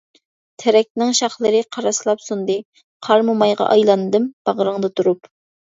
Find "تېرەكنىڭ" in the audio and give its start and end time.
0.63-1.11